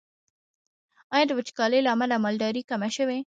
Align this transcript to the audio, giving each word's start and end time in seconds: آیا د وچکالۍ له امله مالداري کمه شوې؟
آیا 1.15 1.25
د 1.27 1.31
وچکالۍ 1.39 1.79
له 1.83 1.89
امله 1.95 2.15
مالداري 2.23 2.61
کمه 2.69 2.89
شوې؟ 2.95 3.17